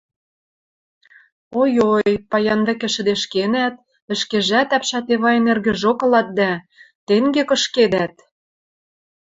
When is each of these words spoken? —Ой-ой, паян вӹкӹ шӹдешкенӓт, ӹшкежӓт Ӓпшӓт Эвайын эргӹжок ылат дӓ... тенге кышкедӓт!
—Ой-ой, 1.61 2.09
паян 2.29 2.61
вӹкӹ 2.67 2.87
шӹдешкенӓт, 2.93 3.75
ӹшкежӓт 4.13 4.69
Ӓпшӓт 4.77 5.05
Эвайын 5.13 5.45
эргӹжок 5.51 5.99
ылат 6.05 6.27
дӓ... 6.39 6.51
тенге 7.07 7.43
кышкедӓт! 7.49 8.13